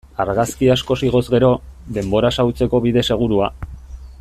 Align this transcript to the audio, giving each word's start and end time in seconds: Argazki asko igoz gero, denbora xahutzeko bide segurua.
Argazki 0.23 0.69
asko 0.75 0.97
igoz 1.09 1.21
gero, 1.33 1.51
denbora 1.99 2.33
xahutzeko 2.39 2.81
bide 2.87 3.05
segurua. 3.11 3.53